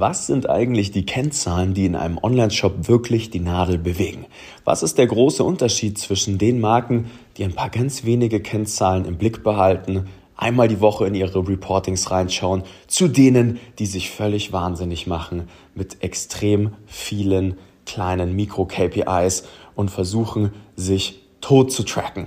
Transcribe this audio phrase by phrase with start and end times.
[0.00, 4.26] was sind eigentlich die Kennzahlen, die in einem Online-Shop wirklich die Nadel bewegen?
[4.64, 9.18] Was ist der große Unterschied zwischen den Marken, die ein paar ganz wenige Kennzahlen im
[9.18, 15.06] Blick behalten, einmal die Woche in ihre Reportings reinschauen, zu denen, die sich völlig wahnsinnig
[15.06, 19.44] machen mit extrem vielen kleinen Mikro-KPIs
[19.74, 22.26] und versuchen, sich tot zu tracken?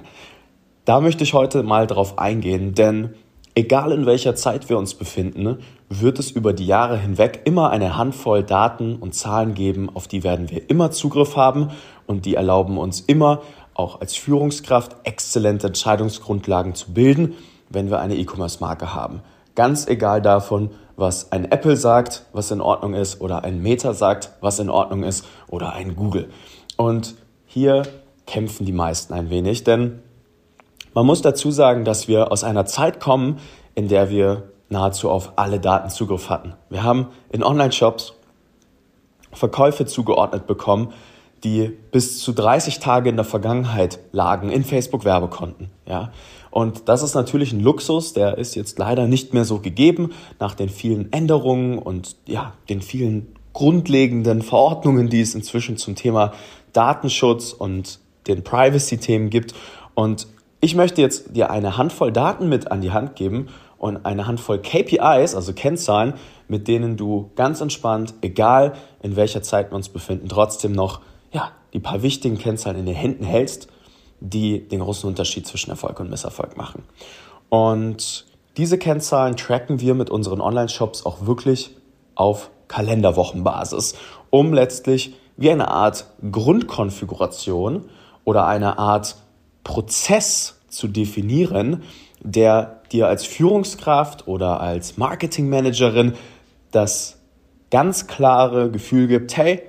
[0.86, 3.16] Da möchte ich heute mal drauf eingehen, denn
[3.60, 5.58] Egal in welcher Zeit wir uns befinden,
[5.90, 10.24] wird es über die Jahre hinweg immer eine Handvoll Daten und Zahlen geben, auf die
[10.24, 11.72] werden wir immer Zugriff haben
[12.06, 13.42] und die erlauben uns immer,
[13.74, 17.34] auch als Führungskraft, exzellente Entscheidungsgrundlagen zu bilden,
[17.70, 19.22] wenn wir eine E-Commerce-Marke haben.
[19.56, 24.32] Ganz egal davon, was ein Apple sagt, was in Ordnung ist, oder ein Meta sagt,
[24.42, 26.30] was in Ordnung ist, oder ein Google.
[26.78, 27.16] Und
[27.46, 27.84] hier
[28.28, 30.00] kämpfen die meisten ein wenig, denn
[30.94, 33.38] man muss dazu sagen, dass wir aus einer Zeit kommen,
[33.76, 36.54] in der wir nahezu auf alle Daten Zugriff hatten.
[36.70, 38.14] Wir haben in Online-Shops
[39.32, 40.94] Verkäufe zugeordnet bekommen,
[41.44, 45.70] die bis zu 30 Tage in der Vergangenheit lagen in Facebook-Werbekonten.
[45.86, 46.12] Ja?
[46.52, 50.56] Und das ist natürlich ein Luxus, der ist jetzt leider nicht mehr so gegeben nach
[50.56, 56.34] den vielen Änderungen und ja, den vielen grundlegenden Verordnungen, die es inzwischen zum Thema
[56.74, 59.54] Datenschutz und den Privacy-Themen gibt.
[59.94, 60.28] Und
[60.62, 63.48] ich möchte jetzt dir eine Handvoll Daten mit an die Hand geben
[63.80, 66.14] und eine Handvoll KPIs, also Kennzahlen,
[66.48, 71.52] mit denen du ganz entspannt, egal in welcher Zeit wir uns befinden, trotzdem noch ja,
[71.74, 73.68] die paar wichtigen Kennzahlen in den Händen hältst,
[74.20, 76.84] die den großen Unterschied zwischen Erfolg und Misserfolg machen.
[77.48, 78.26] Und
[78.58, 81.72] diese Kennzahlen tracken wir mit unseren Online-Shops auch wirklich
[82.16, 83.96] auf Kalenderwochenbasis,
[84.30, 87.86] um letztlich wie eine Art Grundkonfiguration
[88.26, 89.16] oder eine Art
[89.64, 91.84] Prozess zu definieren,
[92.22, 96.14] der dir als Führungskraft oder als Marketingmanagerin
[96.72, 97.18] das
[97.72, 99.62] ganz klare Gefühl gibt, hey,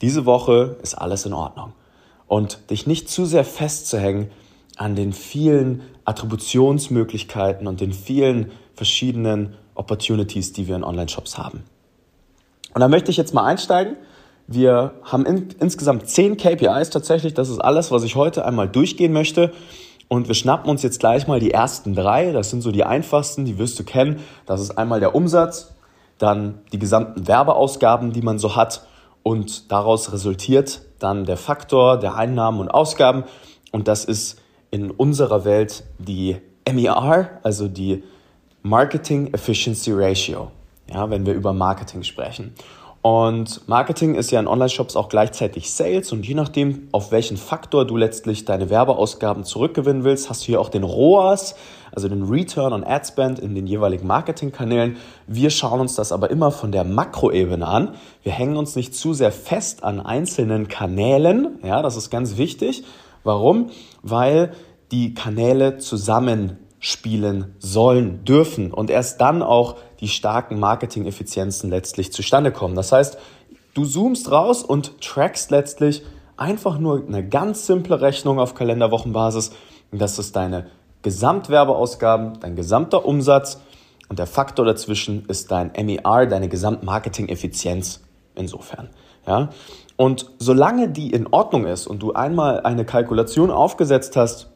[0.00, 1.72] diese Woche ist alles in Ordnung.
[2.26, 4.30] Und dich nicht zu sehr festzuhängen
[4.76, 11.62] an den vielen Attributionsmöglichkeiten und den vielen verschiedenen Opportunities, die wir in Online-Shops haben.
[12.74, 13.96] Und da möchte ich jetzt mal einsteigen
[14.46, 17.34] wir haben in, insgesamt zehn KPIs tatsächlich.
[17.34, 19.52] Das ist alles, was ich heute einmal durchgehen möchte.
[20.12, 22.32] Und wir schnappen uns jetzt gleich mal die ersten drei.
[22.32, 24.20] Das sind so die einfachsten, die wirst du kennen.
[24.44, 25.72] Das ist einmal der Umsatz,
[26.18, 28.86] dann die gesamten Werbeausgaben, die man so hat.
[29.22, 33.24] Und daraus resultiert dann der Faktor der Einnahmen und Ausgaben.
[33.70, 34.38] Und das ist
[34.70, 36.36] in unserer Welt die
[36.70, 38.04] MER, also die
[38.60, 40.50] Marketing Efficiency Ratio.
[40.92, 42.52] Ja, wenn wir über Marketing sprechen.
[43.02, 47.84] Und Marketing ist ja in Online-Shops auch gleichzeitig Sales und je nachdem, auf welchen Faktor
[47.84, 51.56] du letztlich deine Werbeausgaben zurückgewinnen willst, hast du hier auch den ROAS,
[51.90, 54.98] also den Return on Ad Spend in den jeweiligen Marketingkanälen.
[55.26, 57.96] Wir schauen uns das aber immer von der Makroebene an.
[58.22, 61.58] Wir hängen uns nicht zu sehr fest an einzelnen Kanälen.
[61.64, 62.84] Ja, das ist ganz wichtig.
[63.24, 63.70] Warum?
[64.02, 64.52] Weil
[64.92, 72.50] die Kanäle zusammen spielen sollen, dürfen und erst dann auch die starken Marketing-Effizienzen letztlich zustande
[72.50, 72.74] kommen.
[72.74, 73.16] Das heißt,
[73.72, 76.02] du zoomst raus und trackst letztlich
[76.36, 79.52] einfach nur eine ganz simple Rechnung auf Kalenderwochenbasis.
[79.92, 80.66] Das ist deine
[81.02, 83.60] Gesamtwerbeausgaben, dein gesamter Umsatz
[84.08, 88.02] und der Faktor dazwischen ist dein MER, deine Gesamtmarketing-Effizienz
[88.34, 88.90] insofern.
[89.26, 89.50] Ja?
[89.96, 94.50] Und solange die in Ordnung ist und du einmal eine Kalkulation aufgesetzt hast,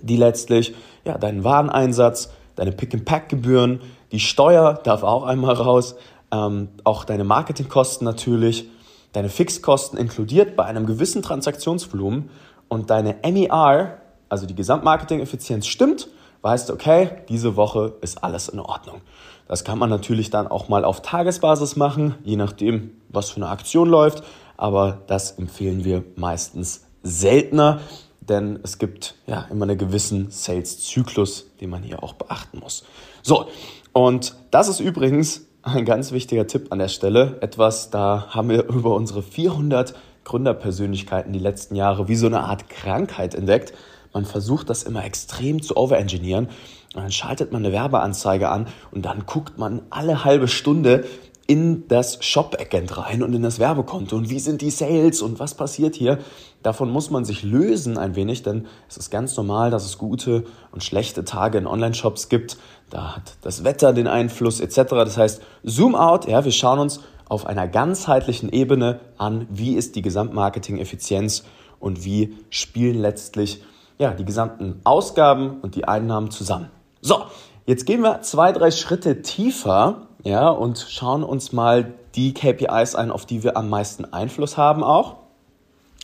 [0.00, 0.74] die letztlich
[1.04, 3.80] ja, deinen Wareneinsatz, deine Pick-and-Pack-Gebühren,
[4.12, 5.96] die Steuer darf auch einmal raus,
[6.30, 8.68] ähm, auch deine Marketingkosten natürlich,
[9.12, 12.30] deine Fixkosten inkludiert bei einem gewissen Transaktionsvolumen
[12.68, 13.98] und deine MER,
[14.28, 16.08] also die Gesamtmarketing-Effizienz stimmt,
[16.42, 19.00] weißt du, okay, diese Woche ist alles in Ordnung.
[19.46, 23.48] Das kann man natürlich dann auch mal auf Tagesbasis machen, je nachdem, was für eine
[23.48, 24.24] Aktion läuft,
[24.56, 27.80] aber das empfehlen wir meistens seltener,
[28.28, 32.84] denn es gibt ja immer einen gewissen Sales-Zyklus, den man hier auch beachten muss.
[33.22, 33.48] So,
[33.92, 37.38] und das ist übrigens ein ganz wichtiger Tipp an der Stelle.
[37.40, 39.94] Etwas, da haben wir über unsere 400
[40.24, 43.72] Gründerpersönlichkeiten die letzten Jahre wie so eine Art Krankheit entdeckt.
[44.12, 46.48] Man versucht das immer extrem zu overengineeren.
[46.94, 51.04] Und dann schaltet man eine Werbeanzeige an und dann guckt man alle halbe Stunde
[51.46, 55.54] in das Shop-Backend rein und in das Werbekonto und wie sind die Sales und was
[55.54, 56.18] passiert hier.
[56.62, 60.44] Davon muss man sich lösen ein wenig, denn es ist ganz normal, dass es gute
[60.72, 62.56] und schlechte Tage in Online-Shops gibt.
[62.88, 64.76] Da hat das Wetter den Einfluss etc.
[64.90, 69.96] Das heißt, Zoom out, ja, wir schauen uns auf einer ganzheitlichen Ebene an, wie ist
[69.96, 71.44] die Gesamtmarketing-Effizienz
[71.80, 73.62] und wie spielen letztlich
[73.98, 76.70] ja, die gesamten Ausgaben und die Einnahmen zusammen.
[77.00, 77.24] So,
[77.66, 83.10] jetzt gehen wir zwei, drei Schritte tiefer ja, und schauen uns mal die KPIs ein,
[83.10, 85.16] auf die wir am meisten Einfluss haben auch,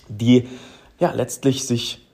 [0.09, 0.47] die
[0.99, 2.07] ja letztlich sich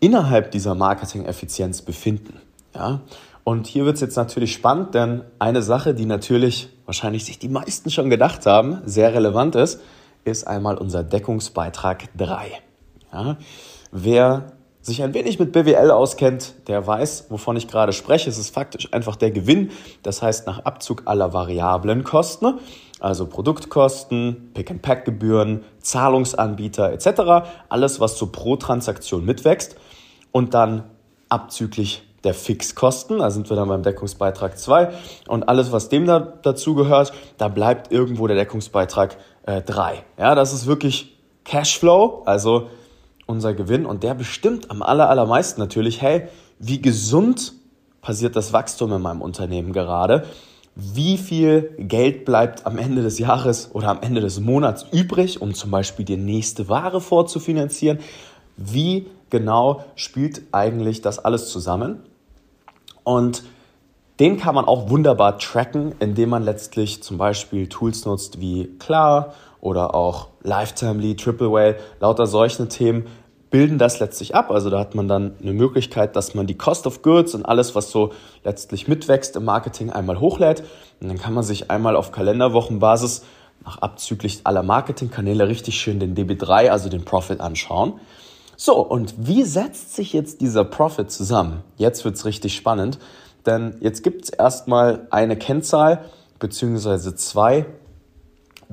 [0.00, 2.40] innerhalb dieser Marketing-Effizienz befinden.
[2.74, 3.00] Ja?
[3.44, 7.48] Und hier wird es jetzt natürlich spannend, denn eine Sache, die natürlich wahrscheinlich sich die
[7.48, 9.80] meisten schon gedacht haben, sehr relevant ist,
[10.24, 12.50] ist einmal unser Deckungsbeitrag 3.
[13.12, 13.36] Ja?
[13.92, 14.52] Wer
[14.84, 18.28] sich ein wenig mit BWL auskennt, der weiß, wovon ich gerade spreche.
[18.28, 19.70] Es ist faktisch einfach der Gewinn,
[20.02, 22.58] das heißt nach Abzug aller variablen Kosten,
[23.00, 29.76] also Produktkosten, Pick-and-Pack-Gebühren, Zahlungsanbieter etc., alles, was so pro Transaktion mitwächst
[30.32, 30.84] und dann
[31.30, 34.92] abzüglich der Fixkosten, da sind wir dann beim Deckungsbeitrag 2
[35.28, 39.16] und alles, was dem da, dazu gehört, da bleibt irgendwo der Deckungsbeitrag
[39.46, 39.94] 3.
[39.94, 42.68] Äh, ja, das ist wirklich Cashflow, also
[43.26, 46.28] unser Gewinn und der bestimmt am aller, allermeisten natürlich, hey,
[46.58, 47.54] wie gesund
[48.02, 50.24] passiert das Wachstum in meinem Unternehmen gerade?
[50.76, 55.54] Wie viel Geld bleibt am Ende des Jahres oder am Ende des Monats übrig, um
[55.54, 58.00] zum Beispiel die nächste Ware vorzufinanzieren?
[58.56, 62.00] Wie genau spielt eigentlich das alles zusammen?
[63.04, 63.44] Und
[64.20, 69.34] den kann man auch wunderbar tracken, indem man letztlich zum Beispiel Tools nutzt wie Klar
[69.64, 73.06] oder auch Lifetime Triple Whale, lauter solche Themen
[73.50, 74.50] bilden das letztlich ab.
[74.50, 77.74] Also da hat man dann eine Möglichkeit, dass man die Cost of Goods und alles,
[77.74, 78.12] was so
[78.42, 80.64] letztlich mitwächst im Marketing, einmal hochlädt.
[81.00, 83.24] Und dann kann man sich einmal auf Kalenderwochenbasis
[83.64, 87.94] nach abzüglich aller Marketingkanäle richtig schön den DB3, also den Profit anschauen.
[88.56, 91.62] So, und wie setzt sich jetzt dieser Profit zusammen?
[91.76, 92.98] Jetzt wird's richtig spannend,
[93.46, 96.04] denn jetzt gibt's erstmal eine Kennzahl
[96.38, 97.66] beziehungsweise zwei,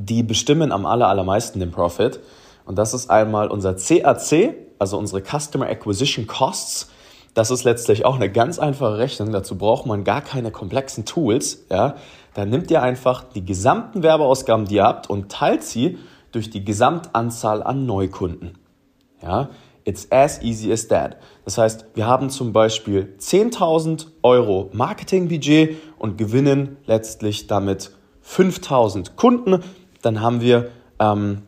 [0.06, 2.19] die bestimmen am aller, allermeisten den Profit.
[2.65, 6.89] Und das ist einmal unser CAC, also unsere Customer Acquisition Costs.
[7.33, 9.31] Das ist letztlich auch eine ganz einfache Rechnung.
[9.31, 11.65] Dazu braucht man gar keine komplexen Tools.
[11.69, 11.95] Ja?
[12.33, 15.98] Dann nimmt ihr einfach die gesamten Werbeausgaben, die ihr habt, und teilt sie
[16.31, 18.57] durch die Gesamtanzahl an Neukunden.
[19.21, 19.50] Ja?
[19.83, 21.18] It's as easy as that.
[21.45, 27.92] Das heißt, wir haben zum Beispiel 10.000 Euro Marketingbudget und gewinnen letztlich damit
[28.24, 29.63] 5.000 Kunden.
[30.01, 30.69] Dann haben wir,
[31.00, 31.44] ähm,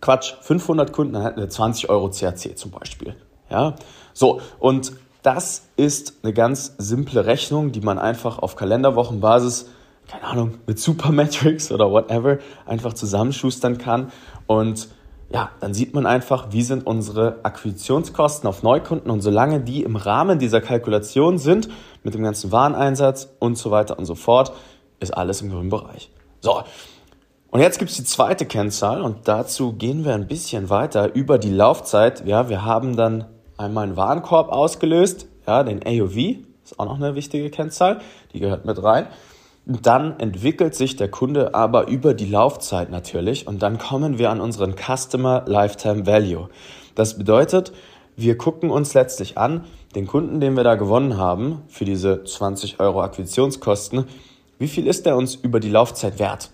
[0.00, 3.16] Quatsch, 500 Kunden, dann hätten wir 20 Euro CAC zum Beispiel.
[3.50, 3.74] Ja,
[4.12, 4.92] so, und
[5.22, 9.70] das ist eine ganz simple Rechnung, die man einfach auf Kalenderwochenbasis,
[10.06, 14.12] keine Ahnung, mit Supermetrics oder whatever einfach zusammenschustern kann
[14.46, 14.88] und
[15.30, 19.96] ja, dann sieht man einfach, wie sind unsere Akquisitionskosten auf Neukunden und solange die im
[19.96, 21.68] Rahmen dieser Kalkulation sind,
[22.02, 24.52] mit dem ganzen Wareneinsatz und so weiter und so fort,
[25.00, 26.10] ist alles im grünen Bereich.
[26.40, 26.62] So,
[27.58, 31.50] und jetzt gibt's die zweite Kennzahl und dazu gehen wir ein bisschen weiter über die
[31.50, 32.24] Laufzeit.
[32.24, 33.24] Ja, wir haben dann
[33.56, 36.16] einmal einen Warenkorb ausgelöst, ja, den AOV,
[36.62, 38.00] ist auch noch eine wichtige Kennzahl,
[38.32, 39.08] die gehört mit rein.
[39.66, 44.40] Dann entwickelt sich der Kunde aber über die Laufzeit natürlich und dann kommen wir an
[44.40, 46.50] unseren Customer Lifetime Value.
[46.94, 47.72] Das bedeutet,
[48.14, 49.64] wir gucken uns letztlich an,
[49.96, 54.04] den Kunden, den wir da gewonnen haben, für diese 20 Euro Akquisitionskosten,
[54.60, 56.52] wie viel ist der uns über die Laufzeit wert?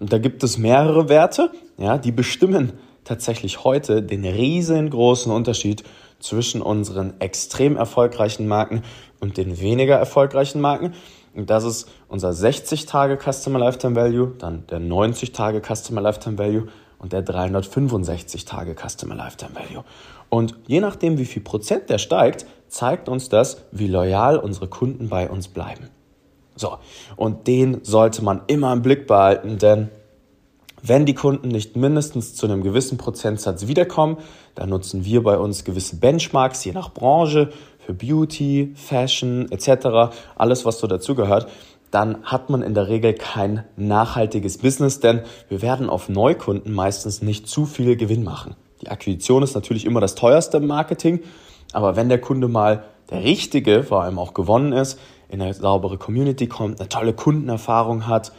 [0.00, 2.72] Und da gibt es mehrere Werte, ja, die bestimmen
[3.04, 5.82] tatsächlich heute den riesengroßen Unterschied
[6.20, 8.82] zwischen unseren extrem erfolgreichen Marken
[9.20, 10.94] und den weniger erfolgreichen Marken.
[11.34, 16.38] Und das ist unser 60 Tage Customer Lifetime Value, dann der 90 Tage Customer Lifetime
[16.38, 16.68] Value
[16.98, 19.84] und der 365 Tage Customer Lifetime Value.
[20.28, 25.08] Und je nachdem, wie viel Prozent der steigt, zeigt uns das, wie loyal unsere Kunden
[25.08, 25.88] bei uns bleiben.
[26.58, 26.78] So,
[27.16, 29.88] und den sollte man immer im Blick behalten, denn
[30.82, 34.18] wenn die Kunden nicht mindestens zu einem gewissen Prozentsatz wiederkommen,
[34.54, 40.64] dann nutzen wir bei uns gewisse Benchmarks, je nach Branche, für Beauty, Fashion etc., alles
[40.64, 41.48] was so dazugehört,
[41.90, 47.22] dann hat man in der Regel kein nachhaltiges Business, denn wir werden auf Neukunden meistens
[47.22, 48.56] nicht zu viel Gewinn machen.
[48.82, 51.20] Die Akquisition ist natürlich immer das teuerste im Marketing,
[51.72, 54.98] aber wenn der Kunde mal der richtige, vor allem auch gewonnen ist,
[55.28, 58.32] in eine saubere Community kommt, eine tolle Kundenerfahrung hat,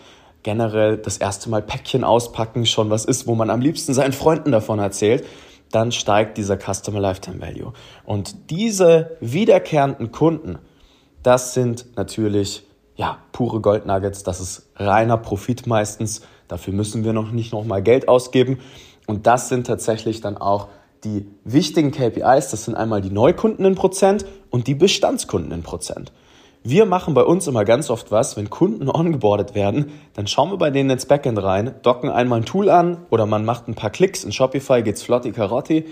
[0.43, 4.51] generell das erste Mal Päckchen auspacken schon was ist, wo man am liebsten seinen Freunden
[4.51, 5.25] davon erzählt,
[5.72, 7.74] dann steigt dieser Customer Lifetime Value.
[8.05, 10.58] Und diese wiederkehrenden Kunden,
[11.22, 12.63] das sind natürlich
[12.96, 16.22] ja, pure Goldnuggets, das ist reiner Profit meistens.
[16.50, 18.60] Dafür müssen wir noch nicht nochmal Geld ausgeben.
[19.08, 20.67] Und das sind tatsächlich dann auch
[21.05, 22.50] die wichtigen KPIs.
[22.50, 26.12] Das sind einmal die Neukunden in Prozent und die Bestandskunden in Prozent.
[26.63, 30.58] Wir machen bei uns immer ganz oft was, wenn Kunden ongeboardet werden, dann schauen wir
[30.58, 33.89] bei denen ins Backend rein, docken einmal ein Tool an oder man macht ein paar
[33.89, 35.86] Klicks in Shopify, geht's flotti karotti.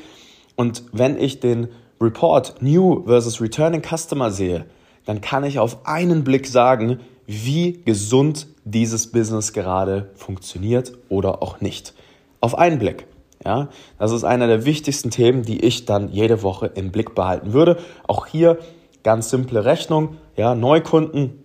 [0.55, 1.69] Und wenn ich den
[2.01, 4.65] Report New versus Returning Customer sehe,
[5.05, 11.61] dann kann ich auf einen Blick sagen, wie gesund dieses Business gerade funktioniert oder auch
[11.61, 11.93] nicht.
[12.41, 13.07] Auf einen Blick.
[13.45, 13.69] Ja,
[13.99, 17.77] das ist einer der wichtigsten Themen, die ich dann jede Woche im Blick behalten würde.
[18.07, 18.57] Auch hier
[19.07, 20.17] ganz simple Rechnung.
[20.35, 21.41] Ja, Neukunden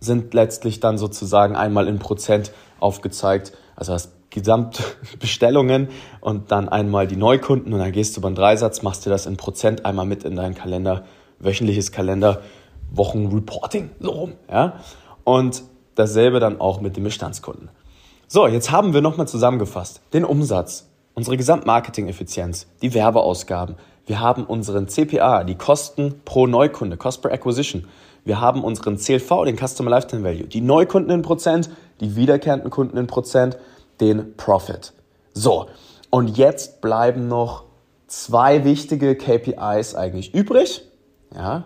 [0.00, 3.54] sind letztlich dann sozusagen einmal in Prozent aufgezeigt.
[3.74, 5.88] Also das Gesamtbestellungen
[6.20, 9.38] und dann einmal die Neukunden und dann gehst du beim Dreisatz, machst du das in
[9.38, 11.06] Prozent einmal mit in deinen Kalender,
[11.38, 12.42] wöchentliches Kalender,
[12.90, 14.32] Wochenreporting, so rum.
[14.50, 14.80] Ja?
[15.24, 15.62] Und
[15.94, 17.70] dasselbe dann auch mit den Bestandskunden.
[18.26, 23.76] So, jetzt haben wir nochmal zusammengefasst den Umsatz, unsere Gesamtmarketing-Effizienz, die Werbeausgaben.
[24.08, 27.86] Wir haben unseren CPA, die Kosten pro Neukunde, Cost per Acquisition.
[28.24, 31.68] Wir haben unseren CLV, den Customer Lifetime Value, die Neukunden in Prozent,
[32.00, 33.58] die wiederkehrenden Kunden in Prozent,
[34.00, 34.94] den Profit.
[35.34, 35.66] So,
[36.08, 37.64] und jetzt bleiben noch
[38.06, 40.82] zwei wichtige KPIs eigentlich übrig.
[41.34, 41.64] Ja,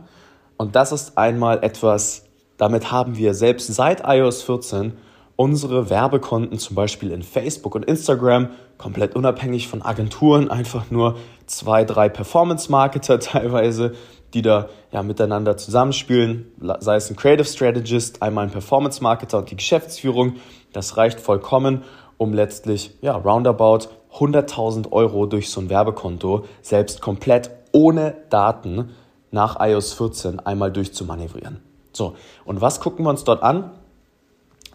[0.57, 2.25] und das ist einmal etwas,
[2.57, 4.95] damit haben wir selbst seit iOS 14
[5.43, 11.85] unsere Werbekonten zum Beispiel in Facebook und Instagram komplett unabhängig von Agenturen, einfach nur zwei,
[11.85, 13.95] drei Performance-Marketer teilweise,
[14.35, 16.47] die da ja miteinander zusammenspielen,
[16.79, 20.37] sei es ein Creative Strategist, einmal ein Performance-Marketer und die Geschäftsführung.
[20.73, 21.83] Das reicht vollkommen,
[22.19, 28.91] um letztlich ja roundabout 100.000 Euro durch so ein Werbekonto selbst komplett ohne Daten
[29.33, 31.63] nach iOS 14 einmal durchzumanövrieren.
[31.93, 33.73] So, und was gucken wir uns dort an?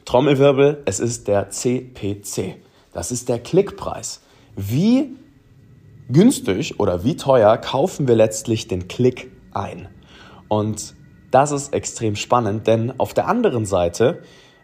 [0.08, 2.56] Trommelwirbel, es ist der CPC.
[2.94, 4.22] Das ist der Klickpreis.
[4.56, 5.18] Wie
[6.10, 9.90] günstig oder wie teuer kaufen wir letztlich den Klick ein?
[10.48, 10.96] Und
[11.30, 14.22] das ist extrem spannend, denn auf der anderen Seite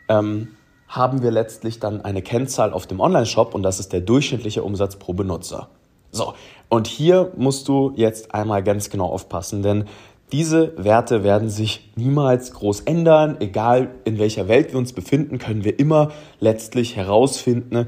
[0.08, 0.56] ähm,
[0.88, 4.96] haben wir letztlich dann eine Kennzahl auf dem Online-Shop und das ist der durchschnittliche Umsatz
[4.96, 5.68] pro Benutzer.
[6.12, 6.36] So,
[6.70, 9.90] und hier musst du jetzt einmal ganz genau aufpassen, denn
[10.34, 13.38] diese Werte werden sich niemals groß ändern.
[13.40, 17.88] Egal in welcher Welt wir uns befinden, können wir immer letztlich herausfinden,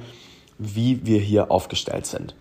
[0.59, 2.35] wie wir hier aufgestellt sind.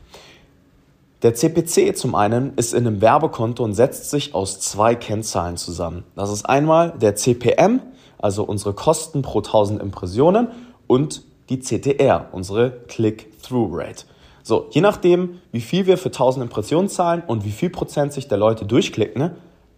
[1.23, 6.05] Der CPC zum einen ist in einem Werbekonto und setzt sich aus zwei Kennzahlen zusammen.
[6.17, 7.81] Das ist einmal der CPM,
[8.19, 10.49] also unsere Kosten pro 1000 Impressionen
[10.87, 14.05] und die CTR, unsere Click-Through-Rate.
[14.43, 18.29] So, je nachdem, wie viel wir für 1000 Impressionen zahlen und wie viel Prozent sich
[18.29, 19.31] der Leute durchklicken,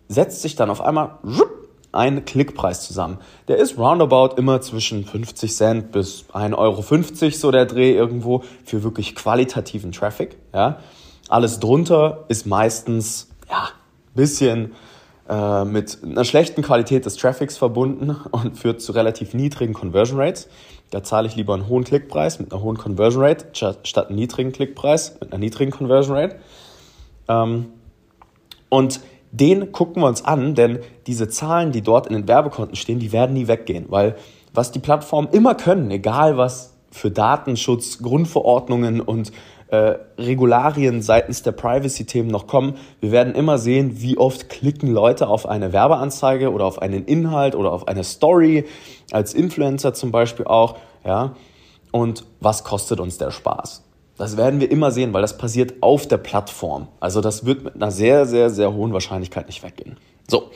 [0.08, 1.18] setzt sich dann auf einmal
[1.92, 3.18] ein Klickpreis zusammen.
[3.48, 8.82] Der ist roundabout immer zwischen 50 Cent bis 1,50 Euro, so der Dreh irgendwo, für
[8.82, 10.36] wirklich qualitativen Traffic.
[10.54, 10.80] Ja.
[11.28, 13.68] Alles drunter ist meistens, ja,
[14.14, 14.72] bisschen
[15.28, 20.48] äh, mit einer schlechten Qualität des Traffics verbunden und führt zu relativ niedrigen Conversion Rates.
[20.90, 24.52] Da zahle ich lieber einen hohen Klickpreis mit einer hohen Conversion Rate statt einen niedrigen
[24.52, 26.36] Klickpreis mit einer niedrigen Conversion Rate.
[27.28, 27.66] Ähm,
[28.68, 29.00] und
[29.40, 33.12] den gucken wir uns an, denn diese Zahlen, die dort in den Werbekonten stehen, die
[33.12, 34.16] werden nie weggehen, weil
[34.54, 39.32] was die Plattformen immer können, egal was für Datenschutz, Grundverordnungen und
[39.68, 42.76] äh, Regularien seitens der Privacy-Themen noch kommen.
[43.00, 47.54] Wir werden immer sehen, wie oft klicken Leute auf eine Werbeanzeige oder auf einen Inhalt
[47.54, 48.64] oder auf eine Story,
[49.10, 51.34] als Influencer zum Beispiel auch, ja.
[51.92, 53.82] Und was kostet uns der Spaß?
[54.16, 56.88] Das werden wir immer sehen, weil das passiert auf der Plattform.
[57.00, 59.96] Also das wird mit einer sehr, sehr, sehr hohen Wahrscheinlichkeit nicht weggehen.
[60.28, 60.50] So.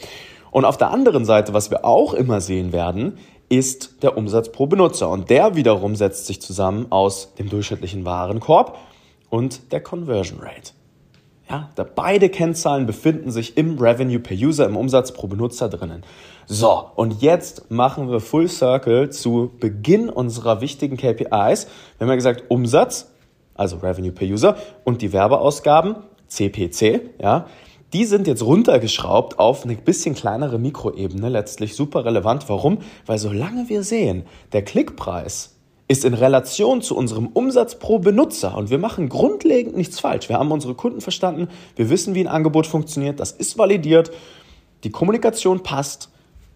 [0.50, 4.66] Und auf der anderen Seite, was wir auch immer sehen werden, ist der Umsatz pro
[4.66, 5.10] Benutzer.
[5.10, 8.78] Und der wiederum setzt sich zusammen aus dem durchschnittlichen Warenkorb
[9.28, 10.72] und der Conversion Rate.
[11.50, 16.04] Ja, da beide Kennzahlen befinden sich im Revenue per User, im Umsatz pro Benutzer drinnen.
[16.46, 21.66] So, und jetzt machen wir Full Circle zu Beginn unserer wichtigen KPIs.
[21.98, 23.10] Wir haben ja gesagt, Umsatz,
[23.60, 25.96] also Revenue per User, und die Werbeausgaben,
[26.28, 27.46] CPC, ja,
[27.92, 32.48] die sind jetzt runtergeschraubt auf eine bisschen kleinere Mikroebene, letztlich super relevant.
[32.48, 32.78] Warum?
[33.04, 35.56] Weil solange wir sehen, der Klickpreis
[35.88, 40.28] ist in Relation zu unserem Umsatz pro Benutzer und wir machen grundlegend nichts falsch.
[40.28, 44.12] Wir haben unsere Kunden verstanden, wir wissen, wie ein Angebot funktioniert, das ist validiert,
[44.84, 46.10] die Kommunikation passt,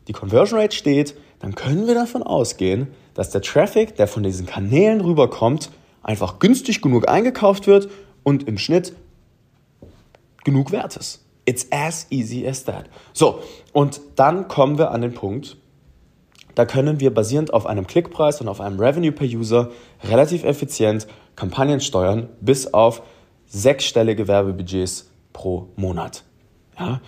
[0.06, 4.46] die Conversion Rate steht, dann können wir davon ausgehen, dass der Traffic, der von diesen
[4.46, 5.70] Kanälen rüberkommt,
[6.04, 7.88] einfach günstig genug eingekauft wird
[8.22, 8.94] und im Schnitt
[10.44, 11.24] genug wert ist.
[11.46, 12.88] It's as easy as that.
[13.12, 13.42] So,
[13.72, 15.56] und dann kommen wir an den Punkt,
[16.54, 19.70] da können wir basierend auf einem Klickpreis und auf einem Revenue per User
[20.04, 21.06] relativ effizient
[21.36, 23.02] Kampagnen steuern bis auf
[23.46, 26.22] sechsstellige Werbebudgets pro Monat.
[26.78, 27.00] Ja?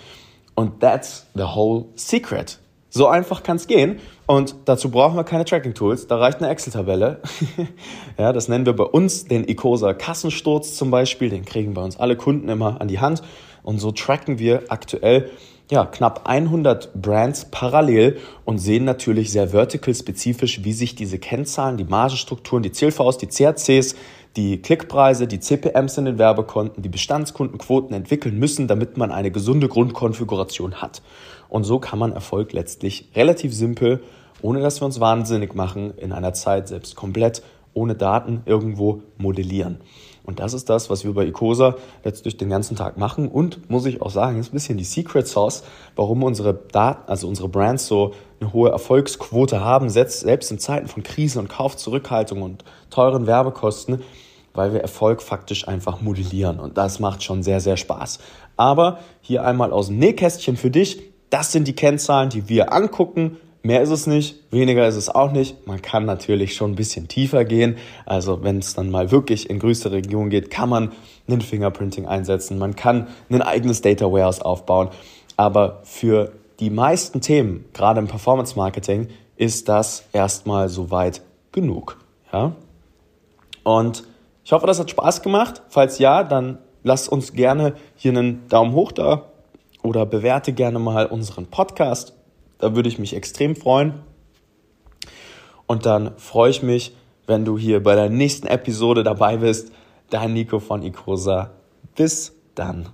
[0.54, 2.58] Und that's the whole secret.
[2.90, 4.00] So einfach kann es gehen.
[4.26, 6.08] Und dazu brauchen wir keine Tracking-Tools.
[6.08, 7.20] Da reicht eine Excel-Tabelle.
[8.18, 11.30] ja, das nennen wir bei uns den Icosa Kassensturz zum Beispiel.
[11.30, 13.22] Den kriegen bei uns alle Kunden immer an die Hand.
[13.62, 15.30] Und so tracken wir aktuell
[15.70, 21.84] ja, knapp 100 Brands parallel und sehen natürlich sehr vertical-spezifisch, wie sich diese Kennzahlen, die
[21.84, 23.96] Margenstrukturen, die Zielfaust, die CRCs,
[24.36, 29.66] die Klickpreise, die CPMs in den Werbekonten, die Bestandskundenquoten entwickeln müssen, damit man eine gesunde
[29.66, 31.02] Grundkonfiguration hat.
[31.48, 34.02] Und so kann man Erfolg letztlich relativ simpel,
[34.42, 37.42] ohne dass wir uns wahnsinnig machen, in einer Zeit selbst komplett
[37.76, 39.78] ohne Daten irgendwo modellieren.
[40.24, 43.28] Und das ist das, was wir bei Icosa letztlich den ganzen Tag machen.
[43.28, 45.62] Und muss ich auch sagen, ist ein bisschen die Secret Sauce,
[45.94, 51.04] warum unsere Daten, also unsere Brands so eine hohe Erfolgsquote haben, selbst in Zeiten von
[51.04, 54.02] Krisen und Kaufzurückhaltung und teuren Werbekosten,
[54.52, 56.58] weil wir Erfolg faktisch einfach modellieren.
[56.58, 58.18] Und das macht schon sehr, sehr Spaß.
[58.56, 61.02] Aber hier einmal aus dem Nähkästchen für dich.
[61.30, 65.32] Das sind die Kennzahlen, die wir angucken, Mehr ist es nicht, weniger ist es auch
[65.32, 65.66] nicht.
[65.66, 67.78] Man kann natürlich schon ein bisschen tiefer gehen.
[68.04, 70.92] Also wenn es dann mal wirklich in größere Regionen geht, kann man
[71.28, 72.58] ein Fingerprinting einsetzen.
[72.58, 74.90] Man kann ein eigenes Data Warehouse aufbauen.
[75.36, 76.30] Aber für
[76.60, 81.98] die meisten Themen, gerade im Performance Marketing, ist das erstmal soweit genug.
[82.32, 82.52] Ja?
[83.64, 84.04] Und
[84.44, 85.62] ich hoffe, das hat Spaß gemacht.
[85.70, 89.24] Falls ja, dann lasst uns gerne hier einen Daumen hoch da
[89.86, 92.16] oder bewerte gerne mal unseren Podcast
[92.58, 93.94] da würde ich mich extrem freuen.
[95.66, 99.72] Und dann freue ich mich, wenn du hier bei der nächsten Episode dabei bist.
[100.10, 101.50] Dein Nico von Icosa.
[101.96, 102.88] Bis dann.